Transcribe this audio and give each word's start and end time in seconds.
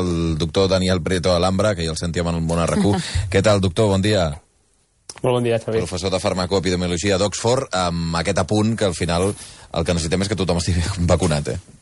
el 0.00 0.38
doctor 0.38 0.68
Daniel 0.68 1.02
Prieto 1.02 1.34
Alhambra, 1.34 1.74
que 1.74 1.86
ja 1.86 1.94
el 1.94 2.00
sentíem 2.00 2.28
en 2.30 2.40
el 2.40 2.46
món 2.46 2.62
RQ. 2.64 2.94
Què 3.32 3.42
tal, 3.44 3.60
doctor? 3.60 3.90
Bon 3.92 4.02
dia. 4.02 4.30
Molt 5.20 5.36
bon 5.36 5.44
dia, 5.44 5.58
Xavi. 5.60 5.82
Professor 5.84 6.12
de 6.12 6.20
farmacoepidemiologia 6.22 7.18
d'Oxford, 7.20 7.68
amb 7.76 8.16
aquest 8.22 8.40
apunt 8.40 8.76
que 8.78 8.88
al 8.88 8.96
final 8.96 9.30
el 9.30 9.84
que 9.84 9.94
necessitem 9.94 10.24
és 10.24 10.32
que 10.32 10.38
tothom 10.38 10.60
estigui 10.62 10.84
vacunat, 11.12 11.52
eh? 11.54 11.79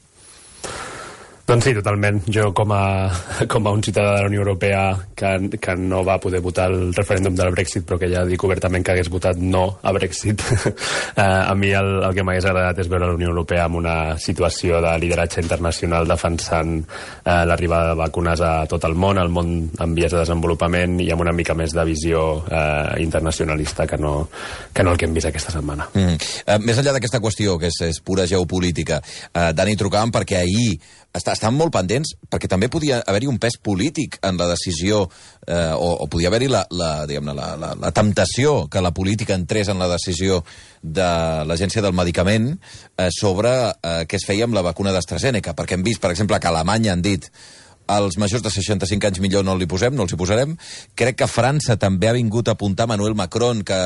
Doncs 1.48 1.64
sí, 1.64 1.72
totalment. 1.72 2.18
Jo, 2.28 2.50
com 2.52 2.74
a, 2.76 3.08
com 3.52 3.64
a 3.64 3.70
un 3.72 3.80
ciutadà 3.80 4.18
de 4.18 4.20
la 4.20 4.28
Unió 4.28 4.42
Europea 4.42 4.82
que, 5.16 5.30
que 5.56 5.76
no 5.80 6.02
va 6.04 6.18
poder 6.20 6.42
votar 6.44 6.66
el 6.68 6.92
referèndum 6.92 7.32
del 7.38 7.54
Brexit, 7.54 7.86
però 7.88 7.96
que 7.96 8.10
ja 8.12 8.26
dic 8.28 8.44
obertament 8.44 8.84
que 8.84 8.92
hagués 8.92 9.08
votat 9.08 9.40
no 9.40 9.78
a 9.80 9.94
Brexit, 9.96 10.44
eh, 10.68 11.22
a 11.24 11.54
mi 11.56 11.70
el, 11.72 11.88
el 12.04 12.12
que 12.12 12.24
m'hagués 12.26 12.50
agradat 12.50 12.82
és 12.84 12.90
veure 12.92 13.08
la 13.08 13.16
Unió 13.16 13.30
Europea 13.32 13.64
en 13.64 13.78
una 13.80 13.94
situació 14.20 14.82
de 14.84 14.92
lideratge 15.00 15.40
internacional 15.40 16.10
defensant 16.10 16.74
eh, 16.82 17.40
l'arribada 17.48 17.94
de 17.94 17.98
vacunes 18.02 18.44
a 18.44 18.52
tot 18.68 18.84
el 18.84 18.98
món, 19.00 19.16
el 19.16 19.32
món 19.32 19.56
en 19.72 19.96
vies 19.96 20.12
de 20.12 20.20
desenvolupament 20.20 21.00
i 21.00 21.08
amb 21.16 21.24
una 21.24 21.32
mica 21.32 21.56
més 21.56 21.72
de 21.72 21.88
visió 21.88 22.26
eh, 22.44 23.00
internacionalista 23.00 23.88
que 23.88 23.96
no, 23.96 24.14
que 24.74 24.84
no 24.84 24.92
el 24.92 25.00
que 25.00 25.08
hem 25.08 25.16
vist 25.16 25.32
aquesta 25.32 25.56
setmana. 25.56 25.88
Mm. 25.96 26.20
Uh, 26.44 26.60
més 26.68 26.76
enllà 26.76 26.92
d'aquesta 26.98 27.24
qüestió, 27.24 27.56
que 27.56 27.72
és, 27.72 27.80
és 27.88 28.04
pura 28.04 28.28
geopolítica, 28.28 29.00
uh, 29.32 29.48
Dani, 29.56 29.80
trucàvem 29.80 30.12
perquè 30.12 30.42
ahir 30.44 30.76
està, 31.14 31.32
estan 31.32 31.56
molt 31.56 31.72
pendents, 31.74 32.14
perquè 32.30 32.48
també 32.50 32.68
podia 32.68 33.00
haver-hi 33.06 33.28
un 33.30 33.38
pes 33.40 33.56
polític 33.62 34.18
en 34.26 34.38
la 34.40 34.48
decisió, 34.50 35.06
eh, 35.46 35.72
o, 35.72 35.90
o 36.04 36.08
podia 36.10 36.28
haver-hi 36.28 36.50
la, 36.52 36.64
la, 36.70 36.90
la, 37.08 37.56
la, 37.56 37.72
la 37.80 37.92
temptació 37.96 38.68
que 38.70 38.82
la 38.84 38.92
política 38.94 39.36
entrés 39.38 39.68
en 39.72 39.80
la 39.80 39.88
decisió 39.88 40.42
de 40.82 41.08
l'Agència 41.48 41.82
del 41.82 41.96
Medicament 41.96 42.52
eh, 42.52 43.08
sobre 43.14 43.54
eh, 43.70 44.02
què 44.08 44.20
es 44.20 44.26
feia 44.28 44.48
amb 44.48 44.58
la 44.58 44.66
vacuna 44.66 44.92
d'AstraZeneca, 44.94 45.56
perquè 45.56 45.78
hem 45.78 45.86
vist, 45.86 46.02
per 46.02 46.12
exemple, 46.12 46.38
que 46.38 46.50
a 46.50 46.54
Alemanya 46.54 46.94
han 46.94 47.04
dit 47.04 47.30
als 47.88 48.18
majors 48.20 48.44
de 48.44 48.52
65 48.52 49.08
anys 49.08 49.20
millor 49.24 49.44
no 49.46 49.56
li 49.56 49.66
posem, 49.66 49.94
no 49.96 50.04
els 50.04 50.12
hi 50.12 50.18
posarem. 50.20 50.54
Crec 50.98 51.18
que 51.22 51.28
França 51.30 51.78
també 51.80 52.10
ha 52.10 52.14
vingut 52.16 52.48
a 52.48 52.54
apuntar 52.54 52.86
Manuel 52.90 53.16
Macron 53.18 53.64
que, 53.66 53.78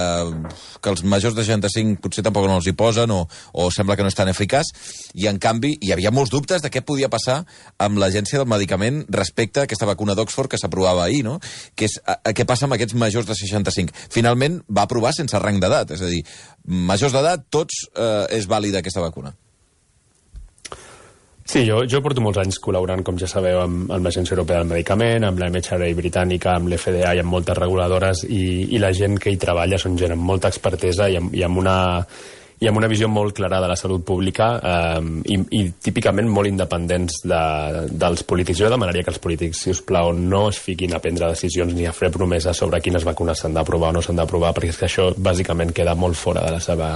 que 0.83 0.93
els 0.93 1.05
majors 1.07 1.37
de 1.39 1.47
65 1.47 2.03
potser 2.03 2.25
tampoc 2.27 2.49
no 2.51 2.59
els 2.59 2.69
hi 2.69 2.75
posen 2.77 3.15
o, 3.15 3.23
o 3.55 3.69
sembla 3.75 3.97
que 3.97 4.05
no 4.05 4.11
és 4.13 4.19
tan 4.19 4.31
eficaç. 4.33 4.73
I, 5.15 5.29
en 5.31 5.39
canvi, 5.43 5.77
hi 5.81 5.93
havia 5.95 6.13
molts 6.15 6.35
dubtes 6.35 6.65
de 6.65 6.71
què 6.73 6.83
podia 6.87 7.11
passar 7.13 7.43
amb 7.83 8.01
l'Agència 8.03 8.43
del 8.43 8.51
Medicament 8.51 9.05
respecte 9.13 9.63
a 9.63 9.69
aquesta 9.71 9.89
vacuna 9.89 10.17
d'Oxford 10.19 10.51
que 10.51 10.61
s'aprovava 10.61 11.07
ahir, 11.07 11.23
no? 11.27 11.39
Que 11.79 11.87
és 11.91 11.99
a, 12.03 12.19
a, 12.19 12.35
què 12.35 12.47
passa 12.49 12.67
amb 12.67 12.77
aquests 12.77 12.99
majors 12.99 13.29
de 13.29 13.39
65. 13.39 13.95
Finalment 14.13 14.61
va 14.69 14.87
aprovar 14.89 15.15
sense 15.17 15.39
rang 15.39 15.63
d'edat, 15.63 15.95
és 15.95 16.03
a 16.03 16.11
dir, 16.11 16.25
majors 16.67 17.15
d'edat, 17.15 17.47
tots 17.53 17.87
eh, 17.95 18.27
és 18.39 18.51
vàlida 18.51 18.83
aquesta 18.83 19.05
vacuna. 19.05 19.37
Sí, 21.45 21.65
jo, 21.67 21.81
jo 21.91 21.99
porto 22.05 22.23
molts 22.23 22.39
anys 22.39 22.61
col·laborant, 22.63 23.03
com 23.03 23.17
ja 23.19 23.27
sabeu, 23.27 23.59
amb, 23.65 23.89
amb 23.91 24.07
l'Agència 24.07 24.37
Europea 24.37 24.61
del 24.61 24.71
Medicament, 24.71 25.27
amb 25.27 25.41
la 25.43 25.49
MHRA 25.51 25.89
britànica, 25.99 26.55
amb 26.55 26.71
l'FDA 26.71 27.17
i 27.17 27.23
amb 27.23 27.35
moltes 27.35 27.59
reguladores, 27.59 28.23
i, 28.29 28.45
i 28.77 28.83
la 28.83 28.93
gent 28.95 29.19
que 29.19 29.33
hi 29.33 29.41
treballa 29.43 29.81
són 29.81 29.99
gent 29.99 30.15
amb 30.15 30.23
molta 30.23 30.53
expertesa 30.53 31.11
i 31.11 31.19
amb, 31.19 31.35
i 31.35 31.43
amb 31.43 31.59
una 31.65 31.77
i 32.63 32.69
amb 32.71 32.79
una 32.79 32.89
visió 32.91 33.09
molt 33.11 33.35
clara 33.35 33.59
de 33.63 33.69
la 33.71 33.77
salut 33.79 34.05
pública 34.07 34.49
eh, 34.63 35.01
i, 35.35 35.39
i 35.59 35.63
típicament 35.83 36.29
molt 36.31 36.51
independents 36.51 37.23
de, 37.27 37.43
dels 37.91 38.23
polítics. 38.29 38.61
Jo 38.63 38.71
demanaria 38.71 39.03
que 39.03 39.11
els 39.11 39.21
polítics, 39.23 39.65
si 39.65 39.75
us 39.75 39.83
plau, 39.83 40.13
no 40.15 40.45
es 40.53 40.61
fiquin 40.63 40.95
a 40.95 41.03
prendre 41.03 41.33
decisions 41.33 41.75
ni 41.75 41.89
a 41.91 41.97
fer 41.97 42.13
promeses 42.15 42.63
sobre 42.63 42.81
quines 42.85 43.07
vacunes 43.09 43.43
s'han 43.43 43.59
d'aprovar 43.59 43.91
o 43.91 43.99
no 43.99 44.05
s'han 44.05 44.23
d'aprovar, 44.23 44.55
perquè 44.55 44.71
és 44.71 44.79
que 44.79 44.87
això 44.91 45.11
bàsicament 45.17 45.75
queda 45.75 45.99
molt 45.99 46.19
fora 46.19 46.47
de 46.47 46.55
la 46.55 46.63
seva 46.63 46.93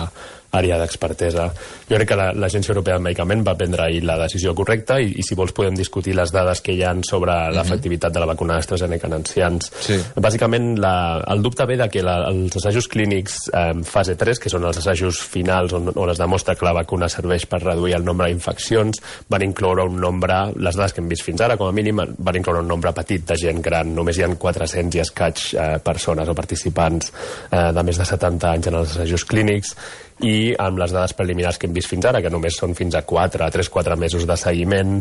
àrea 0.56 0.78
d'expertesa. 0.80 1.48
Jo 1.88 1.98
crec 1.98 2.08
que 2.12 2.16
l'Agència 2.16 2.72
Europea 2.72 2.96
del 2.96 3.04
Medicament 3.04 3.42
va 3.46 3.56
prendre 3.58 3.82
ahir 3.86 4.02
la 4.06 4.18
decisió 4.20 4.54
correcta 4.56 4.98
i, 5.02 5.10
i 5.18 5.24
si 5.26 5.36
vols 5.38 5.54
podem 5.56 5.76
discutir 5.76 6.14
les 6.16 6.32
dades 6.34 6.62
que 6.64 6.74
hi 6.76 6.82
han 6.86 7.02
sobre 7.04 7.32
mm 7.32 7.36
-hmm. 7.36 7.56
l'efectivitat 7.56 8.12
de 8.12 8.20
la 8.20 8.26
vacuna 8.26 8.54
d'AstraZeneca 8.54 9.06
en 9.06 9.14
ancians. 9.14 9.72
Sí. 9.80 9.98
Bàsicament, 10.14 10.78
la, 10.78 11.24
el 11.28 11.42
dubte 11.42 11.66
ve 11.66 11.76
de 11.76 11.88
que 11.88 12.02
la, 12.02 12.28
els 12.28 12.56
assajos 12.56 12.88
clínics 12.88 13.50
eh, 13.52 13.74
fase 13.82 14.14
3, 14.14 14.38
que 14.38 14.50
són 14.50 14.64
els 14.64 14.78
assajos 14.78 15.20
finals 15.20 15.55
on, 15.76 15.90
on 15.94 16.12
es 16.12 16.20
demostra 16.20 16.54
que 16.56 16.66
la 16.66 16.74
vacuna 16.76 17.08
serveix 17.12 17.46
per 17.50 17.62
reduir 17.62 17.96
el 17.96 18.04
nombre 18.04 18.28
d'infeccions, 18.30 19.02
van 19.32 19.44
incloure 19.46 19.86
un 19.88 20.00
nombre, 20.00 20.38
les 20.56 20.76
dades 20.78 20.94
que 20.94 21.02
hem 21.02 21.10
vist 21.10 21.26
fins 21.26 21.42
ara, 21.44 21.56
com 21.56 21.70
a 21.70 21.76
mínim, 21.76 22.02
van 22.18 22.40
incloure 22.40 22.62
un 22.64 22.70
nombre 22.70 22.92
petit 22.96 23.26
de 23.26 23.38
gent 23.40 23.62
gran. 23.64 23.94
Només 23.96 24.18
hi 24.18 24.26
ha 24.26 24.30
400 24.32 24.98
i 24.98 25.04
escaig 25.04 25.44
eh, 25.54 25.68
persones 25.84 26.28
o 26.28 26.36
participants 26.38 27.12
eh, 27.50 27.70
de 27.72 27.86
més 27.86 28.00
de 28.00 28.08
70 28.08 28.52
anys 28.52 28.70
en 28.70 28.80
els 28.82 28.96
assajos 28.96 29.26
clínics 29.28 29.76
i 30.24 30.54
amb 30.56 30.78
les 30.80 30.94
dades 30.94 31.12
preliminars 31.16 31.58
que 31.60 31.68
hem 31.68 31.74
vist 31.76 31.90
fins 31.92 32.06
ara, 32.08 32.22
que 32.24 32.32
només 32.32 32.56
són 32.56 32.72
fins 32.78 32.94
a 32.96 33.02
4, 33.04 33.44
a 33.44 33.50
3-4 33.52 33.98
mesos 34.00 34.24
de 34.28 34.36
seguiment, 34.40 34.96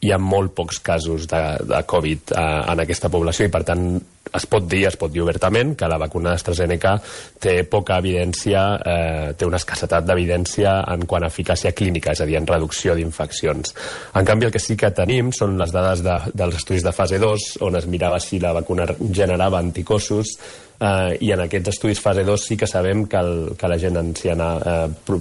hi 0.00 0.12
ha 0.14 0.18
molt 0.22 0.54
pocs 0.54 0.78
casos 0.84 1.26
de, 1.30 1.42
de 1.66 1.82
Covid 1.90 2.34
eh, 2.36 2.46
en 2.70 2.84
aquesta 2.84 3.10
població 3.10 3.48
i, 3.48 3.52
per 3.52 3.64
tant, 3.66 3.88
es 4.30 4.46
pot 4.46 4.68
dir, 4.70 4.84
es 4.86 4.94
pot 5.00 5.10
dir 5.10 5.24
obertament, 5.24 5.74
que 5.74 5.88
la 5.90 5.98
vacuna 5.98 6.30
d'AstraZeneca 6.30 6.94
té 7.42 7.56
poca 7.66 7.98
evidència, 7.98 8.62
eh, 8.78 9.26
té 9.34 9.48
una 9.48 9.58
escassetat 9.58 10.06
d'evidència 10.06 10.76
en 10.94 11.02
quant 11.10 11.26
a 11.26 11.32
eficàcia 11.32 11.74
clínica, 11.74 12.14
és 12.14 12.22
a 12.22 12.28
dir, 12.30 12.38
en 12.38 12.46
reducció 12.46 12.94
d'infeccions. 12.94 13.74
En 14.14 14.28
canvi, 14.28 14.46
el 14.46 14.54
que 14.54 14.62
sí 14.62 14.78
que 14.78 14.94
tenim 14.94 15.34
són 15.34 15.58
les 15.58 15.74
dades 15.74 16.06
de, 16.06 16.16
dels 16.30 16.62
estudis 16.62 16.86
de 16.86 16.94
fase 16.94 17.18
2, 17.18 17.52
on 17.66 17.80
es 17.80 17.90
mirava 17.90 18.22
si 18.22 18.38
la 18.38 18.54
vacuna 18.54 18.86
generava 19.10 19.58
anticossos 19.58 20.36
eh, 20.80 21.16
i 21.20 21.30
en 21.34 21.44
aquests 21.44 21.74
estudis 21.74 22.00
fase 22.02 22.24
2 22.26 22.46
sí 22.48 22.56
que 22.56 22.68
sabem 22.68 23.04
que, 23.10 23.20
el, 23.20 23.52
que 23.58 23.68
la 23.68 23.78
gent 23.78 23.98
anciana 24.00 24.48
eh, 24.58 25.18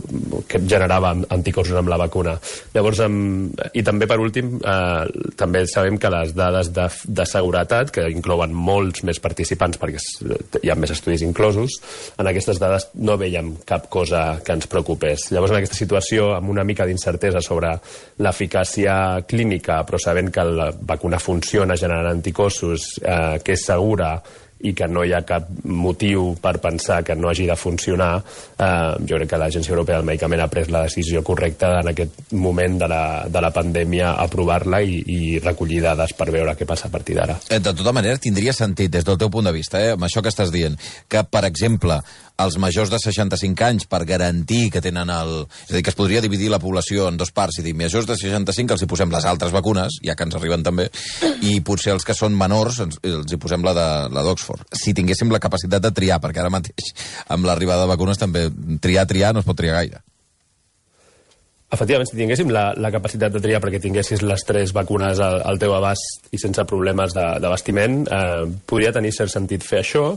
que 0.48 0.62
generava 0.64 1.12
anticossos 1.36 1.78
amb 1.80 1.92
la 1.92 2.00
vacuna. 2.00 2.38
Llavors, 2.74 3.04
amb, 3.06 3.60
i 3.74 3.84
també 3.86 4.08
per 4.10 4.20
últim, 4.24 4.56
eh, 4.60 5.32
també 5.40 5.66
sabem 5.70 6.00
que 6.00 6.12
les 6.14 6.34
dades 6.38 6.72
de, 6.76 6.88
de 7.06 7.28
seguretat, 7.28 7.94
que 7.96 8.08
inclouen 8.12 8.56
molts 8.56 9.04
més 9.08 9.22
participants 9.24 9.80
perquè 9.80 10.02
hi 10.64 10.72
ha 10.72 10.78
més 10.80 10.96
estudis 10.96 11.24
inclosos, 11.26 11.80
en 12.18 12.30
aquestes 12.32 12.60
dades 12.62 12.90
no 12.96 13.18
veiem 13.20 13.56
cap 13.68 13.90
cosa 13.92 14.40
que 14.46 14.56
ens 14.56 14.70
preocupés. 14.72 15.30
Llavors, 15.34 15.54
en 15.54 15.62
aquesta 15.62 15.80
situació, 15.80 16.34
amb 16.38 16.52
una 16.52 16.66
mica 16.68 16.88
d'incertesa 16.88 17.44
sobre 17.44 17.76
l'eficàcia 18.24 19.26
clínica, 19.28 19.82
però 19.88 20.00
sabent 20.02 20.32
que 20.34 20.46
la 20.48 20.70
vacuna 20.72 21.20
funciona 21.20 21.78
generant 21.80 22.14
anticossos, 22.14 22.92
eh, 23.04 23.40
que 23.44 23.56
és 23.58 23.66
segura, 23.66 24.16
i 24.60 24.74
que 24.76 24.88
no 24.92 25.06
hi 25.06 25.14
ha 25.16 25.22
cap 25.28 25.48
motiu 25.64 26.34
per 26.42 26.58
pensar 26.60 27.02
que 27.08 27.16
no 27.16 27.30
hagi 27.30 27.46
de 27.48 27.56
funcionar, 27.56 28.12
eh, 28.20 28.96
jo 29.08 29.20
crec 29.20 29.32
que 29.32 29.40
l'Agència 29.40 29.74
Europea 29.74 30.00
del 30.00 30.08
Medicament 30.10 30.44
ha 30.44 30.50
pres 30.52 30.72
la 30.74 30.84
decisió 30.88 31.24
correcta 31.24 31.78
en 31.80 31.92
aquest 31.94 32.34
moment 32.36 32.80
de 32.82 32.90
la, 32.92 33.04
de 33.32 33.44
la 33.44 33.54
pandèmia 33.56 34.14
aprovar-la 34.26 34.82
i, 34.84 35.00
i 35.08 35.20
recollir 35.44 35.82
dades 35.86 36.14
per 36.18 36.32
veure 36.36 36.58
què 36.60 36.68
passa 36.68 36.90
a 36.90 36.94
partir 36.94 37.16
d'ara. 37.20 37.40
Eh, 37.50 37.62
de 37.64 37.74
tota 37.74 37.96
manera, 37.96 38.20
tindria 38.20 38.54
sentit, 38.56 38.92
des 38.92 39.08
del 39.08 39.20
teu 39.20 39.32
punt 39.32 39.48
de 39.48 39.56
vista, 39.56 39.80
eh, 39.82 39.96
amb 39.96 40.08
això 40.08 40.24
que 40.24 40.34
estàs 40.34 40.52
dient, 40.52 40.76
que, 41.08 41.24
per 41.24 41.46
exemple, 41.48 42.02
els 42.40 42.58
majors 42.62 42.92
de 42.92 43.00
65 43.02 43.66
anys 43.68 43.88
per 43.90 44.04
garantir 44.08 44.70
que 44.74 44.82
tenen 44.84 45.12
el... 45.14 45.34
És 45.68 45.74
a 45.74 45.78
dir, 45.78 45.84
que 45.86 45.94
es 45.94 45.98
podria 46.00 46.24
dividir 46.24 46.50
la 46.52 46.62
població 46.62 47.10
en 47.10 47.20
dos 47.20 47.34
parts 47.36 47.60
i 47.60 47.66
dir, 47.66 47.76
majors 47.78 48.08
de 48.10 48.18
65 48.20 48.76
els 48.76 48.86
hi 48.86 48.90
posem 48.90 49.14
les 49.14 49.28
altres 49.30 49.54
vacunes, 49.56 50.00
ja 50.06 50.16
que 50.16 50.28
ens 50.28 50.38
arriben 50.40 50.66
també, 50.66 50.90
i 51.46 51.60
potser 51.66 51.94
els 51.96 52.08
que 52.08 52.18
són 52.18 52.38
menors 52.38 52.82
els, 52.86 53.02
els 53.04 53.34
hi 53.34 53.42
posem 53.42 53.66
la 53.66 53.76
d'Oxford. 53.76 54.68
Si 54.76 54.96
tinguéssim 54.98 55.32
la 55.34 55.44
capacitat 55.44 55.84
de 55.84 55.94
triar, 55.96 56.22
perquè 56.24 56.44
ara 56.44 56.54
mateix 56.54 56.94
amb 57.30 57.48
l'arribada 57.50 57.86
de 57.86 57.94
vacunes 57.94 58.22
també 58.22 58.48
triar, 58.82 59.08
triar 59.10 59.34
no 59.34 59.44
es 59.44 59.50
pot 59.50 59.60
triar 59.60 59.82
gaire. 59.82 60.04
Efectivament, 61.70 62.10
si 62.10 62.18
tinguéssim 62.18 62.50
la, 62.50 62.72
la 62.82 62.90
capacitat 62.90 63.30
de 63.30 63.40
triar 63.44 63.60
perquè 63.62 63.78
tinguessis 63.78 64.24
les 64.26 64.42
tres 64.42 64.72
vacunes 64.74 65.20
al, 65.22 65.36
al 65.46 65.60
teu 65.62 65.76
abast 65.78 66.32
i 66.34 66.40
sense 66.42 66.64
problemes 66.66 67.14
d'abastiment, 67.14 68.00
eh, 68.10 68.48
podria 68.66 68.90
tenir 68.96 69.12
cert 69.14 69.30
sentit 69.30 69.62
fer 69.62 69.84
això. 69.84 70.08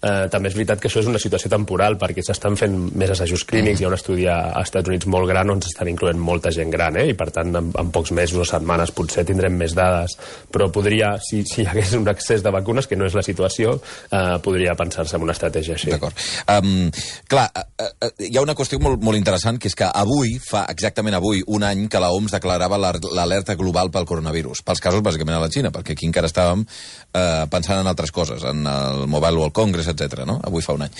Eh, 0.00 0.28
també 0.30 0.48
és 0.48 0.54
veritat 0.54 0.78
que 0.80 0.86
això 0.86 1.02
és 1.02 1.08
una 1.10 1.18
situació 1.20 1.50
temporal 1.50 1.98
perquè 2.00 2.22
s'estan 2.22 2.54
fent 2.56 2.76
més 2.96 3.10
assajos 3.10 3.42
clínics, 3.44 3.82
hi 3.82 3.88
ha 3.88 3.90
un 3.90 3.96
estudi 3.96 4.28
als 4.30 4.70
Estats 4.70 4.88
Units 4.88 5.08
molt 5.10 5.26
gran 5.28 5.50
on 5.50 5.58
s'estan 5.60 5.90
incloent 5.90 6.22
molta 6.22 6.54
gent 6.54 6.70
gran, 6.70 6.96
eh, 7.02 7.08
i 7.10 7.16
per 7.18 7.26
tant 7.34 7.50
en, 7.58 7.72
en 7.82 7.90
pocs 7.90 8.14
mesos 8.14 8.38
o 8.40 8.46
setmanes 8.46 8.94
potser 8.94 9.26
tindrem 9.26 9.58
més 9.58 9.74
dades, 9.74 10.14
però 10.54 10.70
podria, 10.70 11.16
si, 11.26 11.42
si 11.42 11.64
hi 11.64 11.68
hagués 11.68 11.96
un 11.98 12.06
excés 12.14 12.46
de 12.46 12.54
vacunes, 12.54 12.86
que 12.86 12.96
no 12.96 13.10
és 13.10 13.18
la 13.18 13.26
situació, 13.26 13.74
eh, 14.14 14.38
podria 14.46 14.78
pensar-se 14.78 15.18
en 15.18 15.26
una 15.26 15.34
estratègia 15.34 15.74
així. 15.74 15.90
D'acord. 15.90 16.14
Um, 16.54 16.86
clar, 17.28 17.50
uh, 17.50 17.90
uh, 17.90 18.14
hi 18.30 18.38
ha 18.38 18.46
una 18.46 18.54
qüestió 18.54 18.78
molt, 18.80 19.02
molt 19.02 19.18
interessant, 19.18 19.58
que 19.58 19.68
és 19.68 19.76
que 19.76 19.90
avui, 19.90 20.38
fa 20.38 20.64
exactament 20.70 20.99
avui, 21.08 21.42
un 21.46 21.62
any 21.64 21.88
que 21.88 22.00
la 22.00 22.10
OMS 22.12 22.32
declarava 22.36 22.78
l'alerta 22.78 23.56
global 23.56 23.90
pel 23.90 24.06
coronavirus, 24.06 24.62
pels 24.62 24.80
casos 24.80 25.02
bàsicament 25.02 25.36
a 25.36 25.40
la 25.40 25.50
Xina, 25.50 25.70
perquè 25.70 25.96
aquí 25.96 26.06
encara 26.06 26.28
estàvem 26.28 26.66
uh, 26.66 27.46
pensant 27.50 27.80
en 27.80 27.86
altres 27.86 28.12
coses, 28.12 28.44
en 28.44 28.66
el 28.66 29.06
Mobile 29.06 29.38
World 29.38 29.54
Congress, 29.56 29.88
etc. 29.88 30.26
no? 30.26 30.40
Avui 30.44 30.62
fa 30.62 30.76
un 30.76 30.84
any. 30.86 30.92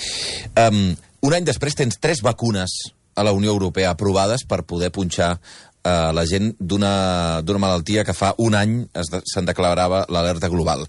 Um, 0.57 0.97
un 1.29 1.37
any 1.37 1.45
després 1.45 1.77
tens 1.77 2.01
tres 2.01 2.23
vacunes 2.23 2.71
a 3.15 3.25
la 3.27 3.33
Unió 3.37 3.53
Europea 3.53 3.91
aprovades 3.93 4.47
per 4.49 4.63
poder 4.65 4.91
punxar 4.95 5.35
uh, 5.37 6.11
la 6.17 6.25
gent 6.25 6.55
d'una 6.59 7.43
malaltia 7.45 8.07
que 8.09 8.17
fa 8.17 8.33
un 8.39 8.57
any 8.57 8.81
se'n 8.97 9.49
declarava 9.49 10.07
l'alerta 10.09 10.49
global. 10.49 10.87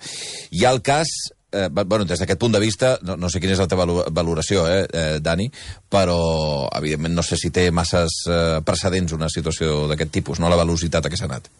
Hi 0.51 0.65
ha 0.65 0.71
el 0.71 0.81
cas 0.85 1.11
eh, 1.51 1.69
bueno, 1.71 2.05
des 2.05 2.19
d'aquest 2.19 2.39
punt 2.39 2.53
de 2.53 2.59
vista, 2.59 2.97
no, 3.03 3.17
no 3.17 3.29
sé 3.29 3.41
quina 3.41 3.55
és 3.55 3.61
la 3.61 3.69
teva 3.71 3.85
valoració, 3.85 4.67
eh, 4.67 4.85
eh, 4.87 5.17
Dani, 5.23 5.49
però, 5.91 6.69
evidentment, 6.77 7.15
no 7.15 7.25
sé 7.25 7.37
si 7.39 7.51
té 7.51 7.69
masses 7.71 8.23
eh, 8.27 8.61
precedents 8.65 9.17
una 9.17 9.29
situació 9.29 9.85
d'aquest 9.91 10.15
tipus, 10.19 10.39
no 10.39 10.49
la 10.49 10.59
velocitat 10.63 11.05
a 11.05 11.11
què 11.11 11.19
s'ha 11.19 11.29
anat. 11.29 11.51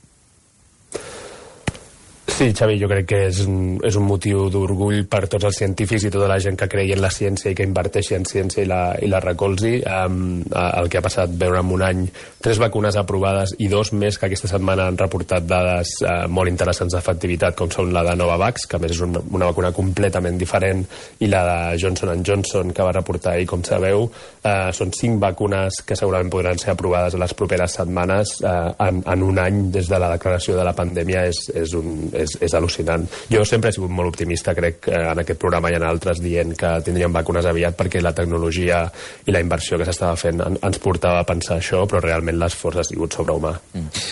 Sí, 2.32 2.54
Xavi, 2.58 2.80
jo 2.80 2.88
crec 2.90 3.06
que 3.10 3.18
és 3.28 3.42
és 3.86 3.98
un 3.98 4.06
motiu 4.08 4.48
d'orgull 4.54 5.04
per 5.10 5.26
tots 5.30 5.46
els 5.50 5.58
científics 5.62 6.06
i 6.08 6.12
tota 6.14 6.30
la 6.30 6.40
gent 6.42 6.58
que 6.58 6.68
cregui 6.72 6.94
en 6.96 7.02
la 7.04 7.12
ciència 7.14 7.52
i 7.52 7.58
que 7.58 7.66
inverteixi 7.68 8.16
en 8.18 8.26
ciència 8.26 8.64
i 8.64 8.70
la, 8.70 8.82
i 9.02 9.10
la 9.12 9.20
recolzi. 9.24 9.80
Um, 9.82 10.42
el 10.52 10.90
que 10.90 11.00
ha 11.00 11.06
passat 11.06 11.34
veure 11.42 11.62
en 11.62 11.72
un 11.76 11.84
any 11.86 12.06
tres 12.42 12.60
vacunes 12.62 12.98
aprovades 12.98 13.56
i 13.60 13.68
dos 13.72 13.92
més 13.94 14.18
que 14.18 14.30
aquesta 14.30 14.50
setmana 14.52 14.88
han 14.90 15.00
reportat 15.00 15.46
dades 15.50 15.94
uh, 16.06 16.26
molt 16.32 16.52
interessants 16.52 16.96
d'efectivitat, 16.96 17.58
com 17.58 17.72
són 17.74 17.92
la 17.94 18.04
de 18.08 18.16
Novavax, 18.18 18.68
que 18.70 18.80
més 18.82 18.96
és 18.96 19.04
una, 19.06 19.22
una 19.32 19.52
vacuna 19.52 19.74
completament 19.76 20.40
diferent, 20.42 20.86
i 21.20 21.30
la 21.30 21.44
de 21.48 21.82
Johnson 21.84 22.24
Johnson, 22.26 22.74
que 22.74 22.86
va 22.86 22.96
reportar 22.96 23.36
ahir, 23.36 23.50
com 23.50 23.66
sabeu. 23.68 24.08
Uh, 24.42 24.72
són 24.76 24.94
cinc 24.98 25.20
vacunes 25.22 25.82
que 25.86 25.98
segurament 26.00 26.32
podran 26.34 26.60
ser 26.62 26.74
aprovades 26.76 27.16
a 27.18 27.22
les 27.22 27.36
properes 27.38 27.78
setmanes 27.78 28.38
uh, 28.42 28.72
en, 28.88 29.04
en 29.06 29.28
un 29.28 29.42
any 29.42 29.62
des 29.74 29.90
de 29.92 30.02
la 30.02 30.14
declaració 30.16 30.58
de 30.58 30.66
la 30.66 30.76
pandèmia. 30.78 31.28
És, 31.30 31.44
és 31.54 31.76
un, 31.78 32.10
és, 32.24 32.38
és 32.42 32.56
al·lucinant. 32.58 33.06
Jo 33.32 33.44
sempre 33.48 33.72
he 33.72 33.76
sigut 33.76 33.92
molt 33.94 34.14
optimista, 34.14 34.56
crec, 34.58 34.88
eh, 34.92 35.02
en 35.12 35.22
aquest 35.24 35.40
programa 35.42 35.72
i 35.72 35.78
en 35.78 35.86
altres, 35.88 36.22
dient 36.24 36.56
que 36.58 36.74
tindríem 36.86 37.14
vacunes 37.16 37.48
aviat 37.50 37.78
perquè 37.80 38.02
la 38.02 38.14
tecnologia 38.18 38.84
i 39.26 39.36
la 39.36 39.44
inversió 39.44 39.80
que 39.80 39.88
s'estava 39.88 40.18
fent 40.20 40.42
en, 40.46 40.60
ens 40.62 40.82
portava 40.84 41.22
a 41.22 41.28
pensar 41.28 41.60
això, 41.60 41.84
però 41.90 42.04
realment 42.04 42.40
l'esforç 42.40 42.82
ha 42.82 42.88
sigut 42.88 43.18
sobrehumà. 43.18 43.54
Mm. 43.74 44.08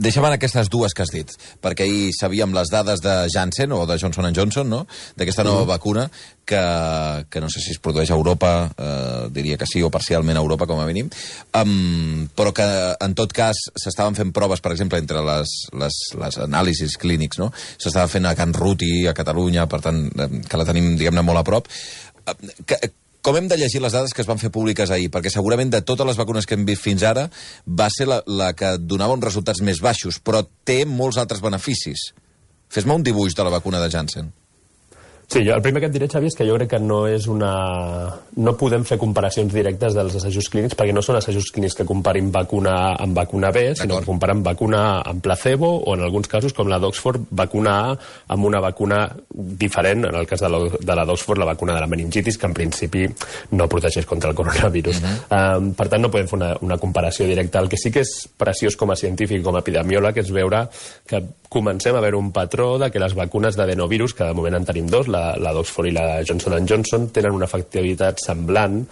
Deixem 0.00 0.24
en 0.24 0.38
aquestes 0.38 0.70
dues 0.72 0.94
que 0.96 1.04
has 1.04 1.12
dit, 1.12 1.34
perquè 1.62 1.84
ahir 1.84 2.12
sabíem 2.16 2.54
les 2.56 2.70
dades 2.72 3.02
de 3.04 3.16
Janssen 3.32 3.74
o 3.76 3.84
de 3.86 3.98
Johnson 4.00 4.32
Johnson, 4.34 4.68
no?, 4.70 4.84
d'aquesta 5.18 5.44
nova 5.44 5.64
mm. 5.64 5.72
vacuna, 5.74 6.08
que, 6.48 6.60
que 7.28 7.40
no 7.44 7.50
sé 7.52 7.60
si 7.60 7.74
es 7.74 7.80
produeix 7.84 8.10
a 8.10 8.16
Europa, 8.16 8.52
eh, 8.72 9.28
diria 9.34 9.58
que 9.60 9.68
sí, 9.68 9.82
o 9.84 9.90
parcialment 9.92 10.38
a 10.38 10.44
Europa, 10.44 10.66
com 10.70 10.80
a 10.80 10.86
mínim, 10.88 11.10
um, 11.60 12.28
però 12.34 12.54
que, 12.56 12.68
en 13.04 13.16
tot 13.18 13.34
cas, 13.36 13.60
s'estaven 13.76 14.16
fent 14.16 14.32
proves, 14.36 14.62
per 14.64 14.72
exemple, 14.72 15.00
entre 15.02 15.20
les, 15.26 15.56
les, 15.76 15.98
les 16.22 16.40
anàlisis 16.48 16.96
clínics, 17.00 17.40
no?, 17.42 17.50
s'estava 17.76 18.08
fent 18.08 18.28
a 18.28 18.36
Can 18.38 18.56
Ruti, 18.56 19.04
a 19.06 19.16
Catalunya, 19.16 19.68
per 19.68 19.82
tant, 19.84 20.06
que 20.48 20.60
la 20.60 20.66
tenim, 20.68 20.94
diguem-ne, 20.96 21.26
molt 21.26 21.42
a 21.42 21.44
prop. 21.46 21.68
Que, 22.64 22.80
com 23.28 23.36
hem 23.36 23.48
de 23.50 23.58
llegir 23.60 23.82
les 23.82 23.92
dades 23.92 24.14
que 24.14 24.22
es 24.22 24.28
van 24.30 24.40
fer 24.40 24.48
públiques 24.54 24.92
ahir? 24.94 25.10
Perquè 25.12 25.28
segurament 25.32 25.72
de 25.74 25.82
totes 25.84 26.06
les 26.08 26.16
vacunes 26.16 26.46
que 26.46 26.56
hem 26.56 26.64
vist 26.68 26.84
fins 26.84 27.04
ara 27.04 27.26
va 27.66 27.90
ser 27.92 28.06
la, 28.08 28.22
la 28.24 28.52
que 28.56 28.76
donava 28.80 29.16
uns 29.18 29.26
resultats 29.26 29.60
més 29.60 29.82
baixos, 29.84 30.20
però 30.22 30.44
té 30.64 30.84
molts 30.88 31.18
altres 31.20 31.42
beneficis. 31.44 32.12
Fes-me 32.72 32.94
un 32.94 33.04
dibuix 33.04 33.36
de 33.36 33.44
la 33.44 33.52
vacuna 33.52 33.82
de 33.82 33.90
Janssen. 33.92 34.30
Sí, 35.30 35.42
jo, 35.44 35.52
el 35.52 35.60
primer 35.60 35.82
que 35.82 35.88
et 35.90 35.92
diré, 35.92 36.06
Xavi, 36.08 36.30
és 36.30 36.34
que 36.38 36.44
jo 36.48 36.54
crec 36.56 36.70
que 36.72 36.78
no 36.80 37.02
és 37.04 37.26
una... 37.28 37.50
No 38.40 38.54
podem 38.56 38.80
fer 38.88 38.96
comparacions 38.96 39.52
directes 39.52 39.92
dels 39.92 40.14
assajos 40.16 40.46
clínics 40.48 40.76
perquè 40.78 40.94
no 40.96 41.02
són 41.04 41.18
assajos 41.18 41.50
clínics 41.52 41.74
que 41.76 41.84
comparin 41.84 42.30
vacuna 42.32 42.94
amb 42.96 43.18
vacuna 43.18 43.50
B, 43.52 43.66
sinó 43.76 43.98
que 43.98 44.08
comparen 44.08 44.40
vacuna 44.46 45.02
amb 45.02 45.20
placebo 45.20 45.68
o, 45.82 45.98
en 45.98 46.06
alguns 46.06 46.30
casos, 46.32 46.54
com 46.56 46.70
la 46.72 46.78
d'Oxford, 46.80 47.26
vacuna 47.36 47.74
A 47.90 47.90
amb 48.32 48.48
una 48.48 48.62
vacuna 48.64 49.02
diferent, 49.28 50.06
en 50.08 50.16
el 50.16 50.24
cas 50.26 50.40
de 50.40 50.48
la, 50.48 50.62
de 50.64 50.96
la 50.96 51.04
d'Oxford, 51.04 51.42
la 51.42 51.50
vacuna 51.50 51.76
de 51.76 51.82
la 51.84 51.90
meningitis, 51.92 52.38
que 52.40 52.48
en 52.48 52.56
principi 52.56 53.04
no 53.52 53.68
protegeix 53.68 54.08
contra 54.08 54.30
el 54.30 54.36
coronavirus. 54.38 55.02
Uh 55.02 55.10
-huh. 55.28 55.58
um, 55.58 55.74
per 55.74 55.90
tant, 55.90 56.00
no 56.00 56.10
podem 56.10 56.26
fer 56.26 56.38
una, 56.40 56.56
una 56.62 56.78
comparació 56.78 57.26
directa. 57.26 57.60
El 57.60 57.68
que 57.68 57.76
sí 57.76 57.90
que 57.90 58.00
és 58.00 58.30
preciós 58.34 58.76
com 58.76 58.90
a 58.90 58.96
científic, 58.96 59.42
com 59.42 59.56
a 59.56 59.60
epidemiòleg, 59.60 60.16
és 60.16 60.30
veure 60.32 60.68
que 61.06 61.22
comencem 61.48 61.96
a 61.96 62.00
veure 62.04 62.18
un 62.18 62.30
patró 62.32 62.76
de 62.78 62.90
que 62.92 63.00
les 63.00 63.14
vacunes 63.16 63.56
d'adenovirus, 63.56 64.14
que 64.14 64.26
de 64.28 64.36
moment 64.36 64.58
en 64.58 64.66
tenim 64.68 64.88
dos, 64.90 65.08
la, 65.08 65.32
la 65.40 65.52
d'Oxford 65.56 65.88
i 65.88 65.94
la 65.96 66.06
Johnson 66.28 66.66
Johnson, 66.68 67.08
tenen 67.14 67.36
una 67.36 67.48
efectivitat 67.48 68.20
semblant. 68.20 68.82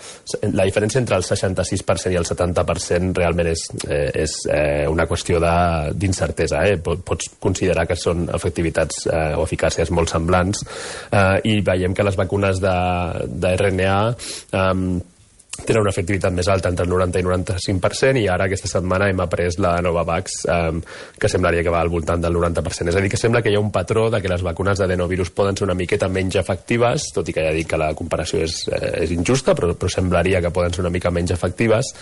La 0.56 0.64
diferència 0.64 1.00
entre 1.02 1.18
el 1.20 1.26
66% 1.26 2.14
i 2.14 2.20
el 2.20 2.28
70% 2.28 3.20
realment 3.20 3.50
és, 3.52 3.66
eh, 3.88 4.10
és 4.24 4.38
eh, 4.48 4.86
una 4.88 5.06
qüestió 5.08 5.40
d'incertesa. 5.40 6.64
Eh? 6.66 6.78
Pots 6.80 7.34
considerar 7.40 7.86
que 7.88 7.98
són 8.00 8.28
efectivitats 8.34 9.04
eh, 9.06 9.34
o 9.36 9.44
eficàcies 9.44 9.92
molt 9.92 10.12
semblants 10.12 10.64
eh, 11.12 11.36
i 11.44 11.60
veiem 11.66 11.94
que 11.94 12.06
les 12.06 12.16
vacunes 12.16 12.62
de, 12.62 12.78
de 13.26 13.52
RNA 13.60 13.98
eh, 14.16 14.72
tenen 15.64 15.82
una 15.82 15.92
efectivitat 15.92 16.34
més 16.34 16.48
alta 16.52 16.70
entre 16.72 16.84
el 16.84 16.90
90 16.90 17.20
i 17.20 17.26
95% 17.26 18.22
i 18.22 18.26
ara 18.28 18.46
aquesta 18.46 18.68
setmana 18.70 19.08
hem 19.10 19.20
après 19.22 19.58
la 19.62 19.76
Novavax 19.84 20.36
eh, 20.52 20.72
que 21.18 21.30
semblaria 21.30 21.64
que 21.64 21.72
va 21.72 21.80
al 21.80 21.92
voltant 21.92 22.22
del 22.22 22.36
90%. 22.36 22.90
És 22.90 22.98
a 22.98 23.02
dir, 23.02 23.10
que 23.12 23.20
sembla 23.20 23.42
que 23.42 23.52
hi 23.52 23.56
ha 23.56 23.62
un 23.62 23.72
patró 23.72 24.08
de 24.10 24.20
que 24.22 24.30
les 24.32 24.44
vacunes 24.44 24.78
d'adenovirus 24.78 25.32
poden 25.36 25.56
ser 25.56 25.66
una 25.68 25.76
miqueta 25.78 26.08
menys 26.12 26.38
efectives, 26.42 27.10
tot 27.14 27.28
i 27.30 27.36
que 27.36 27.44
ja 27.46 27.54
dic 27.56 27.70
que 27.70 27.80
la 27.80 27.92
comparació 27.98 28.42
és, 28.44 28.58
eh, 28.68 29.04
és 29.04 29.14
injusta, 29.14 29.54
però, 29.54 29.72
però 29.74 29.92
semblaria 29.92 30.42
que 30.44 30.52
poden 30.54 30.74
ser 30.74 30.84
una 30.84 30.92
mica 30.94 31.12
menys 31.14 31.34
efectives, 31.34 31.92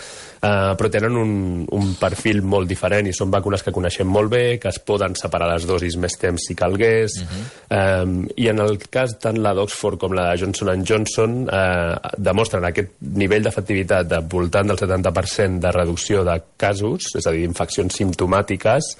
eh, 0.41 0.73
però 0.77 0.91
tenen 0.91 1.17
un, 1.21 1.65
un 1.71 1.93
perfil 1.99 2.41
molt 2.43 2.69
diferent 2.69 3.09
i 3.09 3.15
són 3.15 3.31
vacunes 3.33 3.63
que 3.63 3.73
coneixem 3.75 4.09
molt 4.09 4.31
bé, 4.31 4.43
que 4.61 4.71
es 4.73 4.79
poden 4.79 5.15
separar 5.19 5.51
les 5.53 5.67
dosis 5.69 5.97
més 6.01 6.17
temps 6.19 6.49
si 6.49 6.55
calgués, 6.55 7.19
uh 7.21 7.23
mhm. 7.23 7.45
-huh. 7.69 8.25
eh, 8.25 8.33
i 8.43 8.49
en 8.49 8.59
el 8.59 8.77
cas 8.89 9.17
tant 9.19 9.37
la 9.39 9.53
d'Oxford 9.53 9.99
com 9.99 10.13
la 10.13 10.31
de 10.31 10.39
Johnson 10.41 10.83
Johnson 10.85 11.47
eh, 11.51 11.95
demostren 12.17 12.65
aquest 12.65 12.95
nivell 12.99 13.44
d'efectivitat 13.45 14.07
de 14.09 14.19
voltant 14.31 14.67
del 14.71 14.79
70% 14.79 15.61
de 15.63 15.73
reducció 15.73 16.23
de 16.27 16.35
casos, 16.59 17.11
és 17.19 17.25
a 17.25 17.33
dir, 17.35 17.45
infeccions 17.47 17.95
simptomàtiques, 18.01 18.91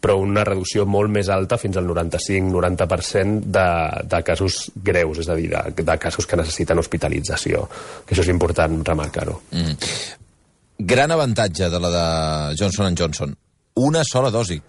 però 0.00 0.18
una 0.22 0.44
reducció 0.46 0.86
molt 0.86 1.12
més 1.12 1.30
alta, 1.32 1.58
fins 1.60 1.78
al 1.80 1.88
95-90% 1.90 3.48
de, 3.54 3.68
de 4.10 4.22
casos 4.26 4.60
greus, 4.76 5.22
és 5.24 5.30
a 5.30 5.38
dir, 5.38 5.48
de, 5.54 5.84
de 5.84 5.96
casos 6.02 6.28
que 6.28 6.38
necessiten 6.40 6.82
hospitalització, 6.82 7.64
que 8.04 8.14
això 8.14 8.26
és 8.26 8.34
important 8.34 8.84
remarcar-ho. 8.84 9.40
Mm. 9.54 9.78
Gran 10.84 11.14
avantatge 11.14 11.70
de 11.70 11.80
la 11.80 11.90
de 11.90 12.06
Johnson 12.58 12.96
Johnson. 12.98 13.34
Una 13.74 14.02
sola 14.04 14.30
dosi. 14.30 14.60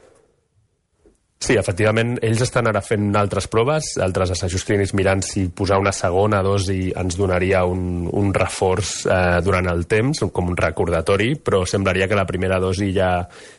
Sí, 1.35 1.57
efectivament, 1.59 2.15
ells 2.25 2.41
estan 2.45 2.69
ara 2.69 2.79
fent 2.81 3.09
altres 3.19 3.45
proves, 3.51 3.91
altres 4.01 4.31
assajos 4.33 4.63
clínics 4.65 4.93
mirant 4.97 5.21
si 5.25 5.43
posar 5.53 5.77
una 5.81 5.91
segona 5.93 6.39
dosi 6.45 6.93
ens 6.95 7.17
donaria 7.19 7.65
un, 7.69 8.07
un 8.07 8.31
reforç 8.33 8.93
eh, 9.05 9.17
durant 9.45 9.67
el 9.69 9.83
temps, 9.91 10.23
com 10.33 10.53
un 10.53 10.57
recordatori, 10.57 11.35
però 11.35 11.65
semblaria 11.67 12.07
que 12.07 12.17
la 12.17 12.25
primera 12.25 12.57
dosi 12.63 12.89
ja, 12.95 13.11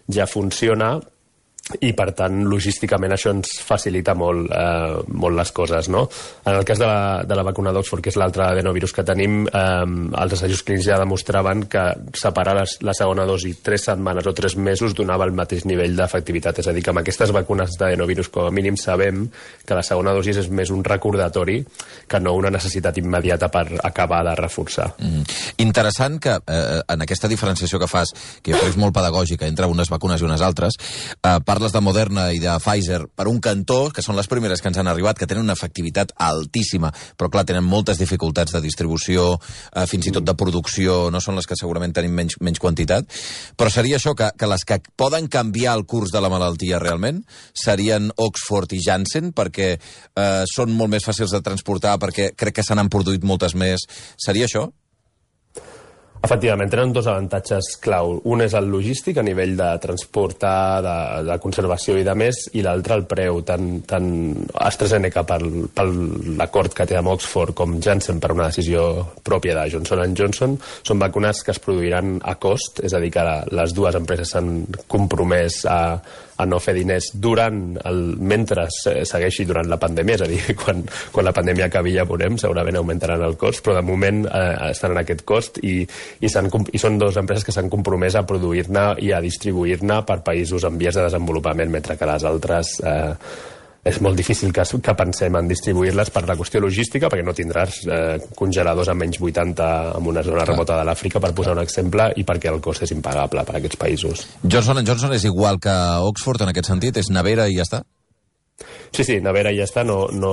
ja 0.09 0.27
funciona 0.27 0.97
i 1.83 1.91
per 1.99 2.13
tant 2.15 2.45
logísticament 2.47 3.11
això 3.17 3.33
ens 3.35 3.57
facilita 3.67 4.15
molt, 4.15 4.53
eh, 4.55 5.01
molt 5.19 5.35
les 5.35 5.51
coses 5.51 5.89
no? 5.91 6.05
en 6.45 6.55
el 6.55 6.65
cas 6.65 6.79
de 6.79 6.87
la, 6.87 7.25
de 7.27 7.35
la 7.35 7.43
vacuna 7.43 7.73
d'Oxford 7.75 8.05
que 8.05 8.13
és 8.13 8.19
l'altre 8.21 8.45
adenovirus 8.47 8.95
que 8.95 9.03
tenim 9.07 9.41
eh, 9.49 9.87
els 10.23 10.37
assajos 10.37 10.63
clínics 10.63 10.87
ja 10.87 11.01
demostraven 11.03 11.65
que 11.71 11.83
separar 12.15 12.55
les, 12.61 12.77
la 12.87 12.95
segona 12.95 13.27
dosi 13.27 13.57
tres 13.67 13.89
setmanes 13.91 14.29
o 14.31 14.35
tres 14.37 14.55
mesos 14.57 14.95
donava 14.95 15.27
el 15.27 15.35
mateix 15.35 15.67
nivell 15.67 15.99
d'efectivitat 15.99 16.63
és 16.63 16.71
a 16.71 16.77
dir 16.77 16.85
que 16.87 16.95
amb 16.95 17.03
aquestes 17.03 17.35
vacunes 17.35 17.75
d'adenovirus 17.81 18.31
com 18.31 18.47
a 18.47 18.55
mínim 18.55 18.79
sabem 18.79 19.27
que 19.67 19.75
la 19.75 19.83
segona 19.83 20.15
dosi 20.15 20.37
és 20.37 20.51
més 20.55 20.71
un 20.71 20.87
recordatori 20.87 21.59
que 22.07 22.23
no 22.23 22.37
una 22.39 22.55
necessitat 22.55 23.03
immediata 23.03 23.51
per 23.51 23.67
acabar 23.83 24.23
de 24.31 24.37
reforçar 24.39 24.93
mm. 25.01 25.27
Interessant 25.67 26.21
que 26.23 26.39
eh, 26.39 26.81
en 26.95 27.03
aquesta 27.03 27.27
diferenciació 27.27 27.83
que 27.83 27.91
fas 27.91 28.15
que 28.39 28.55
jo 28.55 28.63
crec 28.63 28.77
és 28.77 28.79
molt 28.79 28.95
pedagògica 28.95 29.51
entre 29.51 29.67
unes 29.67 29.91
vacunes 29.91 30.23
i 30.23 30.31
unes 30.31 30.47
altres 30.47 30.79
eh, 30.79 31.39
per 31.43 31.56
parles 31.57 31.73
de 31.73 31.81
Moderna 31.81 32.27
i 32.37 32.41
de 32.43 32.53
Pfizer 32.61 33.07
per 33.17 33.25
un 33.31 33.39
cantó, 33.41 33.87
que 33.89 34.03
són 34.05 34.19
les 34.19 34.29
primeres 34.29 34.61
que 34.61 34.69
ens 34.69 34.77
han 34.77 34.91
arribat, 34.91 35.17
que 35.17 35.29
tenen 35.29 35.47
una 35.47 35.55
efectivitat 35.57 36.13
altíssima, 36.21 36.91
però 37.17 37.31
clar, 37.33 37.47
tenen 37.49 37.65
moltes 37.65 37.97
dificultats 37.97 38.53
de 38.53 38.61
distribució, 38.61 39.39
eh, 39.73 39.87
fins 39.89 40.11
i 40.11 40.13
tot 40.13 40.27
de 40.27 40.37
producció, 40.37 41.09
no 41.09 41.23
són 41.25 41.41
les 41.41 41.49
que 41.49 41.57
segurament 41.57 41.97
tenim 41.97 42.13
menys, 42.13 42.37
menys 42.45 42.61
quantitat, 42.61 43.09
però 43.57 43.73
seria 43.73 43.97
això, 43.97 44.13
que, 44.13 44.29
que 44.37 44.53
les 44.53 44.69
que 44.69 44.83
poden 45.01 45.33
canviar 45.33 45.79
el 45.81 45.87
curs 45.89 46.13
de 46.13 46.21
la 46.21 46.29
malaltia 46.29 46.83
realment 46.83 47.25
serien 47.57 48.13
Oxford 48.21 48.77
i 48.77 48.83
Janssen, 48.85 49.33
perquè 49.33 49.71
eh, 49.79 50.45
són 50.53 50.77
molt 50.77 50.93
més 50.93 51.09
fàcils 51.09 51.33
de 51.33 51.41
transportar, 51.41 51.97
perquè 52.05 52.35
crec 52.37 52.61
que 52.61 52.69
se 52.69 52.77
n'han 52.77 52.93
produït 52.93 53.25
moltes 53.25 53.57
més. 53.57 53.89
Seria 54.21 54.45
això? 54.45 54.69
Efectivament, 56.25 56.71
tenen 56.73 56.93
dos 56.97 57.07
avantatges 57.11 57.77
clau. 57.83 58.17
Un 58.33 58.43
és 58.43 58.55
el 58.59 58.71
logístic 58.73 59.21
a 59.21 59.25
nivell 59.27 59.55
de 59.59 59.69
transportar, 59.83 60.83
de, 60.85 60.97
de 61.29 61.37
conservació 61.43 61.97
i 62.01 62.07
de 62.07 62.15
més, 62.19 62.41
i 62.57 62.65
l'altre 62.65 62.97
el 62.99 63.05
preu. 63.09 63.43
Tant, 63.47 63.69
tant 63.89 64.09
AstraZeneca 64.67 65.27
per, 65.29 65.41
per 65.77 65.87
l'acord 66.41 66.75
que 66.77 66.89
té 66.89 66.99
amb 66.99 67.13
Oxford 67.13 67.55
com 67.57 67.79
Janssen 67.85 68.21
per 68.23 68.33
una 68.35 68.49
decisió 68.51 68.87
pròpia 69.27 69.59
de 69.59 69.69
Johnson 69.75 70.17
Johnson 70.17 70.57
són 70.87 71.03
vacunes 71.03 71.43
que 71.45 71.53
es 71.55 71.63
produiran 71.63 72.17
a 72.25 72.37
cost, 72.41 72.81
és 72.87 72.95
a 72.95 73.03
dir, 73.03 73.13
que 73.15 73.27
les 73.55 73.75
dues 73.77 73.99
empreses 73.99 74.33
s'han 74.35 74.65
compromès 74.91 75.63
a, 75.71 75.81
a 76.37 76.47
no 76.49 76.59
fer 76.63 76.75
diners 76.77 77.11
durant 77.23 77.61
el, 77.89 78.01
mentre 78.21 78.67
segueixi 78.71 79.47
durant 79.49 79.69
la 79.71 79.79
pandèmia, 79.81 80.19
és 80.19 80.25
a 80.27 80.31
dir, 80.31 80.41
quan, 80.63 80.85
quan 81.13 81.29
la 81.29 81.35
pandèmia 81.37 81.71
acabi 81.71 81.97
ja 81.97 82.07
veurem, 82.09 82.39
segurament 82.41 82.81
augmentaran 82.81 83.25
el 83.27 83.39
cost, 83.41 83.65
però 83.65 83.79
de 83.79 83.85
moment 83.87 84.25
eh, 84.29 84.71
estan 84.71 84.97
en 84.97 85.03
aquest 85.03 85.25
cost 85.29 85.61
i, 85.63 85.81
i, 85.83 86.29
i 86.29 86.83
són 86.83 87.01
dues 87.01 87.21
empreses 87.21 87.47
que 87.47 87.55
s'han 87.55 87.73
compromès 87.73 88.19
a 88.19 88.27
produir-ne 88.29 88.89
i 89.05 89.13
a 89.13 89.23
distribuir-ne 89.25 90.03
per 90.07 90.23
països 90.27 90.65
en 90.69 90.79
vies 90.81 90.97
de 90.97 91.07
desenvolupament, 91.09 91.73
mentre 91.73 91.97
que 91.97 92.09
les 92.09 92.27
altres 92.29 92.79
eh, 92.85 93.13
és 93.87 94.01
molt 94.03 94.19
difícil 94.19 94.53
que, 94.55 94.65
que 94.83 94.95
pensem 94.99 95.39
en 95.39 95.49
distribuir-les 95.51 96.11
per 96.15 96.25
la 96.27 96.37
qüestió 96.39 96.61
logística, 96.63 97.11
perquè 97.13 97.25
no 97.27 97.35
tindràs 97.37 97.81
eh, 97.87 98.17
congeladors 98.39 98.91
a 98.91 98.97
menys 98.99 99.21
80 99.23 99.69
en 100.01 100.11
una 100.11 100.25
zona 100.27 100.47
remota 100.49 100.79
de 100.81 100.87
l'Àfrica, 100.89 101.23
per 101.23 101.33
posar 101.37 101.55
un 101.55 101.63
exemple, 101.63 102.11
i 102.19 102.27
perquè 102.27 102.51
el 102.53 102.63
cost 102.65 102.87
és 102.87 102.95
impagable 102.97 103.47
per 103.47 103.57
a 103.57 103.61
aquests 103.63 103.81
països. 103.81 104.27
Johnson 104.43 104.83
Johnson 104.87 105.15
és 105.15 105.29
igual 105.29 105.61
que 105.63 105.77
Oxford 106.07 106.43
en 106.43 106.53
aquest 106.53 106.73
sentit? 106.73 106.99
És 106.99 107.13
nevera 107.15 107.47
i 107.47 107.61
ja 107.61 107.67
està? 107.67 107.85
Sí, 108.97 109.05
sí, 109.05 109.17
nevera 109.21 109.51
ja 109.53 109.67
està, 109.67 109.83
no, 109.85 110.07
no, 110.17 110.31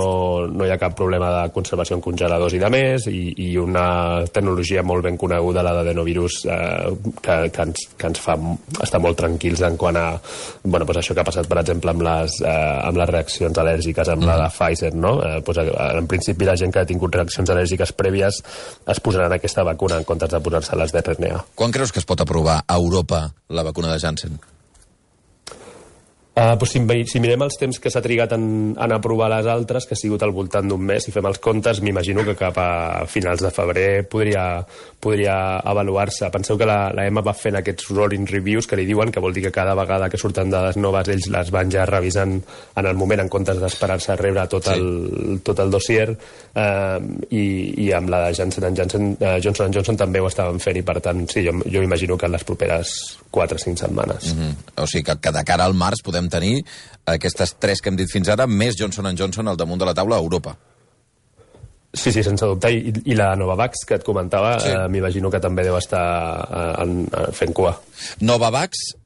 no 0.48 0.64
hi 0.64 0.70
ha 0.72 0.78
cap 0.80 0.94
problema 0.96 1.28
de 1.34 1.50
conservació 1.52 1.98
en 1.98 2.02
congeladors 2.04 2.54
i 2.56 2.60
de 2.62 2.70
més, 2.72 3.04
i, 3.12 3.34
i 3.44 3.48
una 3.60 4.24
tecnologia 4.32 4.80
molt 4.86 5.04
ben 5.04 5.18
coneguda, 5.20 5.60
la 5.66 5.74
d'adenovirus, 5.76 6.38
eh, 6.48 6.94
que, 7.20 7.36
que, 7.52 7.66
ens, 7.66 7.82
que 8.00 8.08
ens 8.08 8.22
fa 8.24 8.38
estar 8.80 9.02
molt 9.04 9.20
tranquils 9.20 9.60
en 9.68 9.76
quant 9.80 9.98
a 10.00 10.06
bueno, 10.62 10.86
pues 10.88 11.02
això 11.02 11.16
que 11.16 11.20
ha 11.20 11.28
passat, 11.28 11.50
per 11.50 11.60
exemple, 11.60 11.92
amb 11.92 12.06
les, 12.06 12.38
eh, 12.40 12.54
amb 12.88 13.02
les 13.02 13.12
reaccions 13.12 13.60
al·lèrgiques, 13.60 14.12
amb 14.14 14.24
mm. 14.24 14.30
la 14.30 14.38
de 14.40 14.48
mm. 14.48 14.56
Pfizer, 14.56 14.94
no? 14.96 15.12
Eh, 15.20 15.44
pues, 15.44 15.60
en 15.60 16.08
principi, 16.08 16.48
la 16.48 16.56
gent 16.56 16.72
que 16.72 16.80
ha 16.80 16.88
tingut 16.88 17.20
reaccions 17.20 17.52
al·lèrgiques 17.52 17.92
prèvies 17.92 18.40
es 18.94 19.04
posaran 19.04 19.36
aquesta 19.36 19.66
vacuna 19.68 20.00
en 20.00 20.08
comptes 20.08 20.32
de 20.32 20.40
posar-se 20.40 20.80
les 20.80 20.96
d'RNA. 20.96 21.44
Quan 21.60 21.76
creus 21.76 21.92
que 21.92 22.00
es 22.00 22.08
pot 22.08 22.24
aprovar 22.24 22.62
a 22.64 22.80
Europa 22.80 23.26
la 23.52 23.68
vacuna 23.68 23.92
de 23.92 24.00
Janssen? 24.00 24.40
Uh, 26.34 26.58
pues 26.58 26.72
si, 26.74 26.80
si 27.06 27.20
mirem 27.22 27.44
els 27.46 27.54
temps 27.54 27.76
que 27.78 27.90
s'ha 27.94 28.00
trigat 28.02 28.32
en, 28.34 28.74
en 28.74 28.92
aprovar 28.96 29.28
les 29.30 29.46
altres, 29.46 29.84
que 29.86 29.94
ha 29.94 29.98
sigut 29.98 30.22
al 30.26 30.32
voltant 30.34 30.66
d'un 30.66 30.82
mes, 30.82 31.04
si 31.06 31.12
fem 31.14 31.28
els 31.30 31.38
comptes, 31.38 31.78
m'imagino 31.78 32.24
que 32.26 32.34
cap 32.34 32.58
a 32.58 33.04
finals 33.06 33.44
de 33.44 33.52
febrer 33.54 34.02
podria, 34.10 34.64
podria 34.98 35.36
avaluar-se. 35.62 36.32
Penseu 36.34 36.58
que 36.58 36.66
la, 36.66 36.88
la 36.90 37.04
EMA 37.06 37.22
va 37.22 37.36
fent 37.38 37.60
aquests 37.60 37.86
rolling 37.92 38.26
reviews 38.26 38.66
que 38.66 38.78
li 38.80 38.86
diuen, 38.88 39.12
que 39.14 39.22
vol 39.22 39.36
dir 39.36 39.44
que 39.46 39.54
cada 39.54 39.76
vegada 39.78 40.08
que 40.10 40.18
surten 40.18 40.50
dades 40.50 40.74
noves 40.74 41.12
ells 41.14 41.30
les 41.30 41.52
van 41.54 41.70
ja 41.70 41.86
revisant 41.86 42.34
en 42.40 42.90
el 42.90 42.98
moment 42.98 43.22
en 43.22 43.30
comptes 43.30 43.62
d'esperar-se 43.62 44.16
a 44.16 44.18
rebre 44.18 44.48
tot, 44.50 44.66
sí. 44.66 44.74
el, 44.74 45.38
tot 45.46 45.62
el 45.62 45.70
dossier 45.70 46.08
uh, 46.10 46.98
i, 47.30 47.44
i 47.86 47.90
amb 47.94 48.10
la 48.10 48.24
de 48.26 48.34
Johnson 48.40 48.74
Johnson, 48.74 49.12
uh, 49.20 49.36
Johnson 49.38 49.70
Johnson 49.70 50.02
també 50.02 50.18
ho 50.18 50.26
estaven 50.26 50.58
fent 50.58 50.82
i 50.82 50.84
per 50.86 50.98
tant 51.04 51.22
sí, 51.30 51.46
jo, 51.46 51.54
jo 51.62 51.86
imagino 51.86 52.18
que 52.18 52.26
en 52.26 52.34
les 52.34 52.42
properes 52.42 52.96
4 53.34 53.54
o 53.54 53.58
5 53.58 53.86
setmanes. 53.86 54.34
Mm 54.34 54.40
-hmm. 54.40 54.82
O 54.82 54.86
sigui 54.86 55.04
que, 55.04 55.16
que 55.20 55.32
de 55.32 55.44
cara 55.44 55.64
al 55.64 55.74
març 55.74 56.02
podem 56.02 56.23
podem 56.24 56.30
tenir 56.30 56.64
aquestes 57.06 57.56
tres 57.60 57.80
que 57.80 57.90
hem 57.90 57.96
dit 57.96 58.10
fins 58.10 58.28
ara, 58.28 58.46
més 58.46 58.76
Johnson 58.78 59.14
Johnson 59.16 59.48
al 59.48 59.56
damunt 59.56 59.80
de 59.80 59.84
la 59.84 59.94
taula 59.94 60.16
a 60.16 60.22
Europa. 60.22 60.56
Sí, 61.94 62.10
sí, 62.10 62.24
sense 62.24 62.44
dubte. 62.44 62.72
I, 62.74 62.92
i 63.06 63.14
la 63.14 63.36
Novavax 63.36 63.84
que 63.86 63.94
et 63.94 64.04
comentava, 64.04 64.58
sí. 64.58 64.68
eh, 64.68 64.88
m'imagino 64.90 65.30
que 65.30 65.38
també 65.38 65.62
deu 65.62 65.76
estar 65.78 66.02
eh, 66.42 66.82
en, 66.82 67.04
en, 67.06 67.32
fent 67.32 67.54
cua. 67.54 67.76
Novavax 68.20 68.96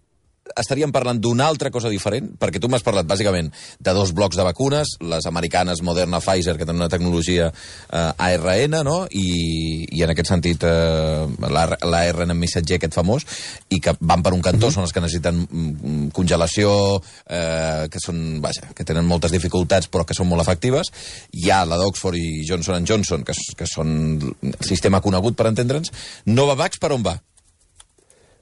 estaríem 0.57 0.93
parlant 0.95 1.21
d'una 1.21 1.47
altra 1.47 1.71
cosa 1.71 1.91
diferent? 1.93 2.31
Perquè 2.41 2.61
tu 2.61 2.71
m'has 2.71 2.85
parlat, 2.87 3.07
bàsicament, 3.09 3.51
de 3.79 3.95
dos 3.95 4.13
blocs 4.17 4.37
de 4.39 4.47
vacunes, 4.47 4.97
les 5.01 5.27
americanes 5.27 5.83
Moderna, 5.83 6.21
Pfizer, 6.21 6.57
que 6.57 6.67
tenen 6.67 6.83
una 6.83 6.91
tecnologia 6.93 7.51
eh, 7.51 8.13
ARN, 8.29 8.79
no? 8.87 8.99
I, 9.11 9.87
i 9.93 10.03
en 10.05 10.15
aquest 10.15 10.33
sentit 10.33 10.65
eh, 10.69 11.27
l'ARN 11.49 12.35
missatger 12.39 12.79
aquest 12.79 12.97
famós, 12.97 13.27
i 13.71 13.81
que 13.85 13.97
van 14.01 14.25
per 14.25 14.35
un 14.35 14.43
cantó, 14.43 14.67
mm 14.67 14.71
-hmm. 14.71 14.75
són 14.75 14.83
els 14.85 14.93
que 14.93 15.01
necessiten 15.01 15.47
mm, 15.51 16.09
congelació, 16.13 17.01
eh, 17.27 17.89
que 17.91 17.99
són, 18.01 18.41
vaja, 18.41 18.73
que 18.75 18.85
tenen 18.85 19.07
moltes 19.07 19.33
dificultats, 19.33 19.91
però 19.91 20.05
que 20.05 20.15
són 20.15 20.29
molt 20.29 20.43
efectives. 20.43 20.93
Hi 21.33 21.51
ha 21.51 21.65
la 21.65 21.77
d'Oxford 21.77 22.17
i 22.17 22.45
Johnson 22.49 22.85
Johnson, 22.87 23.25
que, 23.25 23.33
que 23.57 23.67
són 23.67 24.19
el 24.43 24.67
sistema 24.67 25.01
conegut, 25.01 25.37
per 25.37 25.47
entendre'ns. 25.47 25.93
Novavax 26.27 26.79
per 26.79 26.93
on 26.93 27.03
va? 27.03 27.19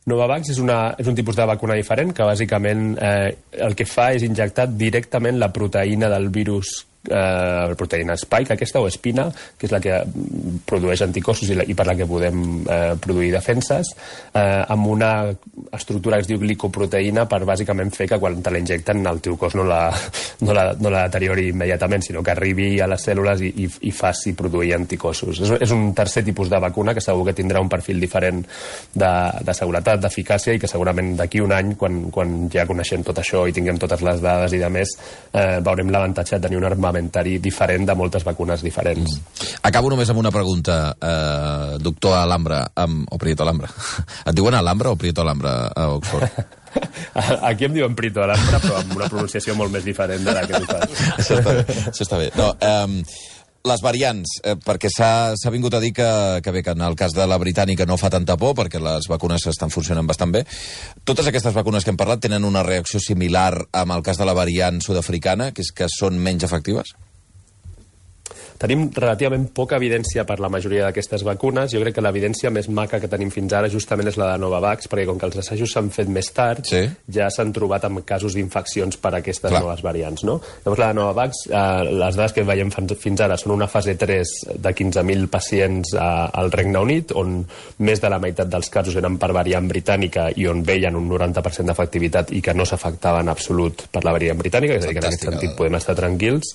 Novavax 0.07 0.53
és, 0.55 0.59
una, 0.63 0.95
és 1.03 1.09
un 1.11 1.17
tipus 1.19 1.35
de 1.35 1.45
vacuna 1.51 1.75
diferent 1.75 2.13
que 2.15 2.27
bàsicament 2.27 2.93
eh, 3.03 3.33
el 3.67 3.75
que 3.75 3.89
fa 3.91 4.13
és 4.15 4.23
injectar 4.23 4.69
directament 4.71 5.41
la 5.43 5.51
proteïna 5.55 6.11
del 6.13 6.29
virus 6.35 6.77
eh, 7.09 7.75
proteïna 7.79 8.17
spike, 8.19 8.55
aquesta 8.55 8.83
o 8.83 8.89
espina, 8.89 9.29
que 9.59 9.69
és 9.69 9.75
la 9.75 9.81
que 9.83 10.01
produeix 10.67 11.03
anticossos 11.07 11.51
i, 11.53 11.59
la, 11.59 11.67
i 11.67 11.77
per 11.77 11.87
la 11.89 11.97
que 11.99 12.09
podem 12.09 12.43
eh, 12.63 12.95
produir 13.03 13.33
defenses, 13.35 13.93
eh, 14.33 14.63
amb 14.69 14.91
una 14.93 15.11
estructura 15.77 16.19
que 16.19 16.27
es 16.27 16.31
diu 16.31 16.41
glicoproteïna 16.43 17.27
per 17.31 17.43
bàsicament 17.49 17.93
fer 17.95 18.09
que 18.11 18.21
quan 18.23 18.41
te 18.43 18.53
la 18.53 18.61
injecten 18.63 19.05
el 19.07 19.21
teu 19.25 19.37
cos 19.41 19.57
no 19.59 19.67
la, 19.67 19.91
no 20.47 20.57
la, 20.57 20.69
no 20.81 20.93
la 20.93 21.07
deteriori 21.09 21.49
immediatament, 21.53 22.05
sinó 22.07 22.23
que 22.23 22.35
arribi 22.35 22.69
a 22.81 22.89
les 22.91 23.07
cèl·lules 23.09 23.43
i, 23.47 23.53
i, 23.65 23.69
i 23.89 23.95
faci 23.95 24.35
produir 24.39 24.75
anticossos. 24.77 25.43
És, 25.45 25.55
és 25.69 25.75
un 25.75 25.91
tercer 25.97 26.25
tipus 26.27 26.51
de 26.53 26.61
vacuna 26.63 26.95
que 26.97 27.05
segur 27.05 27.27
que 27.29 27.37
tindrà 27.37 27.63
un 27.63 27.71
perfil 27.73 28.01
diferent 28.03 28.43
de, 28.95 29.13
de 29.47 29.57
seguretat, 29.57 30.01
d'eficàcia 30.03 30.57
i 30.57 30.63
que 30.63 30.71
segurament 30.71 31.15
d'aquí 31.19 31.43
un 31.45 31.55
any, 31.57 31.75
quan, 31.79 32.07
quan 32.15 32.37
ja 32.53 32.67
coneixem 32.69 33.05
tot 33.07 33.21
això 33.23 33.47
i 33.47 33.55
tinguem 33.57 33.79
totes 33.83 34.03
les 34.07 34.23
dades 34.25 34.57
i 34.57 34.63
de 34.63 34.71
més, 34.73 34.97
eh, 35.33 35.59
veurem 35.65 35.91
l'avantatge 35.93 36.37
de 36.37 36.49
tenir 36.49 36.61
un 36.61 36.69
armament 36.69 36.96
armamentari 36.97 37.39
diferent 37.39 37.87
de 37.87 37.95
moltes 37.95 38.25
vacunes 38.25 38.63
diferents. 38.65 39.17
Mm. 39.17 39.59
Acabo 39.69 39.91
només 39.91 40.09
amb 40.11 40.21
una 40.21 40.33
pregunta, 40.33 40.97
eh, 40.97 41.79
doctor 41.81 42.17
Alhambra, 42.17 42.73
amb, 42.75 43.07
o 43.11 43.19
Prieto 43.19 43.43
Alhambra. 43.43 43.69
Et 44.29 44.35
diuen 44.35 44.55
Alhambra 44.55 44.91
o 44.91 44.97
Prieto 44.97 45.23
Alhambra 45.23 45.69
a 45.75 45.89
Oxford? 45.91 46.29
Aquí 47.49 47.65
em 47.65 47.77
diuen 47.77 47.95
Prieto 47.95 48.23
Alhambra, 48.23 48.61
però 48.61 48.81
amb 48.81 48.97
una 48.97 49.09
pronunciació 49.09 49.55
molt 49.57 49.73
més 49.73 49.85
diferent 49.85 50.25
de 50.25 50.33
la 50.33 50.47
que 50.47 50.61
tu 50.61 50.67
fas. 50.67 50.91
això, 51.21 51.41
està, 51.41 51.57
això 51.93 52.07
està 52.07 52.21
bé. 52.21 52.31
No, 52.37 52.55
eh, 52.61 53.05
les 53.67 53.83
variants, 53.83 54.37
eh, 54.43 54.55
perquè 54.63 54.91
s'ha 54.93 55.53
vingut 55.53 55.75
a 55.75 55.81
dir 55.83 55.93
que, 55.97 56.09
que 56.43 56.55
bé, 56.55 56.63
que 56.63 56.75
en 56.77 56.85
el 56.87 56.97
cas 56.99 57.15
de 57.17 57.27
la 57.27 57.39
britànica 57.43 57.87
no 57.87 57.99
fa 58.01 58.11
tanta 58.13 58.39
por, 58.41 58.55
perquè 58.59 58.81
les 58.83 59.09
vacunes 59.11 59.47
estan 59.51 59.73
funcionant 59.75 60.07
bastant 60.07 60.35
bé. 60.35 60.47
Totes 61.05 61.27
aquestes 61.27 61.57
vacunes 61.57 61.85
que 61.85 61.93
hem 61.95 62.01
parlat 62.01 62.23
tenen 62.25 62.47
una 62.47 62.65
reacció 62.67 63.03
similar 63.03 63.53
amb 63.73 63.97
el 63.97 64.07
cas 64.07 64.21
de 64.21 64.29
la 64.29 64.37
variant 64.37 64.81
sud-africana, 64.85 65.53
que 65.53 65.67
és 65.67 65.75
que 65.75 65.91
són 65.93 66.19
menys 66.23 66.47
efectives? 66.47 66.95
Tenim 68.61 68.87
relativament 68.95 69.49
poca 69.55 69.77
evidència 69.77 70.25
per 70.29 70.39
la 70.41 70.51
majoria 70.53 70.87
d'aquestes 70.87 71.25
vacunes. 71.27 71.71
Jo 71.73 71.83
crec 71.83 71.99
que 71.99 72.05
l'evidència 72.05 72.51
més 72.55 72.69
maca 72.73 73.01
que 73.03 73.11
tenim 73.13 73.31
fins 73.35 73.53
ara 73.57 73.69
justament 73.73 74.09
és 74.09 74.19
la 74.21 74.33
de 74.33 74.41
Novavax, 74.43 74.89
perquè 74.93 75.07
com 75.09 75.21
que 75.21 75.29
els 75.29 75.41
assajos 75.43 75.75
s'han 75.77 75.91
fet 75.95 76.11
més 76.13 76.31
tard, 76.37 76.65
sí. 76.69 76.83
ja 77.13 77.29
s'han 77.33 77.53
trobat 77.57 77.85
amb 77.89 78.03
casos 78.09 78.37
d'infeccions 78.37 78.99
per 79.03 79.15
aquestes 79.19 79.51
Clar. 79.51 79.63
noves 79.63 79.83
variants. 79.85 80.25
No? 80.29 80.39
Llavors 80.65 80.83
la 80.83 80.91
de 80.93 80.99
Novavax, 81.01 81.45
eh, 81.51 81.93
les 82.03 82.19
dades 82.19 82.37
que 82.37 82.47
veiem 82.49 82.73
fins 82.73 83.25
ara 83.25 83.37
són 83.41 83.55
una 83.57 83.69
fase 83.71 83.97
3 83.99 84.35
de 84.63 84.75
15.000 84.81 85.31
pacients 85.33 85.95
eh, 85.95 86.01
al 86.41 86.53
Regne 86.55 86.83
Unit, 86.89 87.15
on 87.17 87.39
més 87.85 88.03
de 88.03 88.13
la 88.13 88.21
meitat 88.23 88.51
dels 88.53 88.73
casos 88.73 88.97
eren 88.97 89.21
per 89.21 89.33
variant 89.37 89.69
britànica 89.69 90.31
i 90.37 90.49
on 90.49 90.65
veien 90.67 90.97
un 90.97 91.09
90% 91.13 91.71
d'efectivitat 91.71 92.33
i 92.37 92.43
que 92.43 92.55
no 92.57 92.67
s'afectava 92.69 93.23
en 93.25 93.33
absolut 93.33 93.87
per 93.93 94.05
la 94.07 94.17
variant 94.17 94.39
britànica, 94.41 94.79
és 94.79 94.85
a 94.85 94.89
dir, 94.89 94.97
que 94.97 95.05
en 95.05 95.11
aquest 95.11 95.29
sentit 95.29 95.57
podem 95.59 95.77
estar 95.79 95.97
tranquils. 95.99 96.55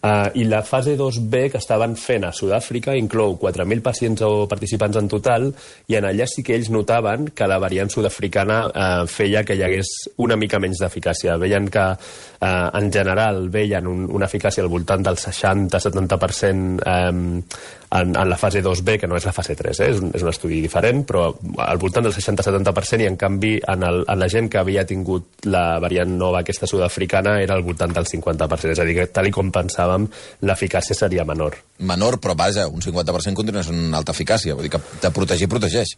Uh, 0.00 0.32
I 0.32 0.46
la 0.48 0.62
fase 0.64 0.96
2B 0.96 1.50
que 1.52 1.58
estaven 1.60 1.92
fent 1.92 2.24
a 2.24 2.32
Sud-àfrica 2.32 2.94
inclou 2.96 3.34
4.000 3.36 3.82
pacients 3.84 4.22
o 4.24 4.46
participants 4.48 4.96
en 4.96 5.10
total 5.12 5.50
i 5.92 5.98
en 5.98 6.06
allà 6.08 6.24
sí 6.24 6.40
que 6.40 6.54
ells 6.56 6.70
notaven 6.72 7.26
que 7.36 7.48
la 7.50 7.58
variant 7.60 7.92
sud-africana 7.92 8.62
uh, 8.70 9.04
feia 9.04 9.44
que 9.44 9.58
hi 9.58 9.64
hagués 9.66 9.90
una 10.24 10.38
mica 10.40 10.56
menys 10.62 10.80
d'eficàcia. 10.80 11.36
Veien 11.42 11.68
que 11.68 11.84
uh, 11.92 12.70
en 12.80 12.88
general 12.92 13.50
veien 13.52 13.90
un, 13.90 14.06
una 14.08 14.24
eficàcia 14.30 14.64
al 14.64 14.72
voltant 14.72 15.04
del 15.04 15.20
60-70% 15.20 16.80
um, 16.80 17.42
en, 17.90 18.16
en 18.16 18.28
la 18.30 18.36
fase 18.36 18.62
2B, 18.62 18.98
que 19.00 19.08
no 19.10 19.16
és 19.18 19.26
la 19.26 19.34
fase 19.34 19.56
3, 19.58 19.80
eh? 19.82 19.88
és, 19.90 20.00
un, 20.00 20.12
és 20.14 20.22
un 20.22 20.30
estudi 20.30 20.60
diferent, 20.62 21.02
però 21.06 21.26
al 21.66 21.80
voltant 21.82 22.06
del 22.06 22.14
60-70% 22.14 23.02
i 23.04 23.08
en 23.10 23.18
canvi 23.18 23.56
en, 23.60 23.84
el, 23.86 24.04
en 24.06 24.20
la 24.20 24.28
gent 24.30 24.48
que 24.50 24.60
havia 24.62 24.86
tingut 24.86 25.44
la 25.50 25.64
variant 25.82 26.14
nova 26.16 26.44
aquesta 26.44 26.68
sud-africana 26.70 27.40
era 27.42 27.56
al 27.58 27.66
voltant 27.66 27.92
del 27.96 28.06
50%, 28.06 28.74
és 28.76 28.80
a 28.80 28.86
dir, 28.86 28.96
que 29.00 29.08
tal 29.10 29.30
com 29.34 29.50
pensàvem 29.90 30.08
l'eficàcia 30.46 30.94
seria 30.94 31.24
menor. 31.24 31.56
Menor, 31.78 32.18
però 32.20 32.34
vaja, 32.34 32.68
un 32.68 32.80
50% 32.80 33.34
continua 33.34 33.62
sent 33.62 33.76
una 33.76 33.98
alta 33.98 34.12
eficàcia, 34.12 34.54
vull 34.54 34.68
dir 34.68 34.70
que 34.76 34.80
de 35.02 35.10
protegir, 35.10 35.48
protegeix. 35.48 35.96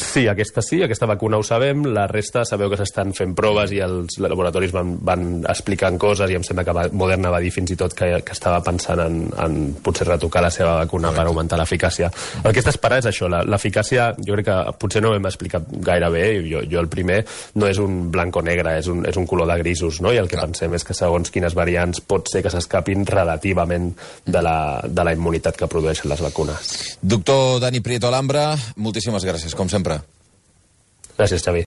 Sí, 0.00 0.26
aquesta 0.28 0.62
sí, 0.64 0.80
aquesta 0.82 1.06
vacuna 1.06 1.38
ho 1.38 1.44
sabem, 1.44 1.84
la 1.92 2.06
resta 2.08 2.42
sabeu 2.48 2.70
que 2.72 2.78
s'estan 2.80 3.12
fent 3.16 3.34
proves 3.36 3.72
i 3.76 3.82
els 3.84 4.16
laboratoris 4.22 4.72
van, 4.72 4.94
van 5.04 5.24
explicant 5.44 5.98
coses 6.00 6.30
i 6.32 6.38
em 6.38 6.44
sembla 6.46 6.64
que 6.64 6.74
Moderna 6.96 7.30
va 7.30 7.40
dir 7.42 7.52
fins 7.52 7.74
i 7.74 7.76
tot 7.78 7.94
que, 7.96 8.08
que 8.24 8.34
estava 8.34 8.62
pensant 8.64 9.02
en, 9.04 9.20
en 9.44 9.58
potser 9.84 10.08
retocar 10.08 10.42
la 10.42 10.50
seva 10.54 10.78
vacuna 10.80 11.10
Correcte. 11.10 11.20
per 11.20 11.30
augmentar 11.30 11.58
l'eficàcia. 11.60 12.10
El 12.42 12.54
que 12.56 12.62
està 12.62 12.72
esperant 12.72 13.02
és 13.02 13.10
això, 13.10 13.28
l'eficàcia 13.28 14.10
jo 14.18 14.38
crec 14.38 14.48
que 14.48 14.58
potser 14.80 15.02
no 15.04 15.12
ho 15.12 15.18
hem 15.18 15.28
explicat 15.28 15.68
gaire 15.84 16.10
bé, 16.14 16.24
jo, 16.48 16.64
jo 16.70 16.80
el 16.80 16.88
primer 16.92 17.20
no 17.60 17.68
és 17.68 17.78
un 17.82 18.10
blanc 18.10 18.40
o 18.40 18.44
negre, 18.46 18.78
és 18.80 18.88
un, 18.90 19.04
és 19.06 19.20
un 19.20 19.28
color 19.28 19.50
de 19.52 19.58
grisos, 19.60 20.00
no? 20.00 20.14
i 20.14 20.20
el 20.20 20.30
que 20.30 20.38
Clar. 20.38 20.48
pensem 20.48 20.74
és 20.78 20.86
que 20.86 20.96
segons 20.96 21.30
quines 21.34 21.56
variants 21.58 22.00
pot 22.00 22.30
ser 22.32 22.42
que 22.44 22.52
s'escapin 22.52 23.04
relativament 23.08 23.92
de 24.24 24.42
la, 24.42 24.80
de 24.86 25.06
la 25.06 25.14
immunitat 25.16 25.58
que 25.60 25.68
produeixen 25.70 26.08
les 26.10 26.24
vacunes. 26.24 26.74
Doctor 27.02 27.60
Dani 27.60 27.82
Prieto 27.84 28.08
Alhambra, 28.08 28.54
moltíssimes 28.76 29.26
gràcies, 29.28 29.54
com 29.58 29.68
sempre. 29.68 29.89
Gràcies, 31.16 31.44
Xavi. 31.44 31.66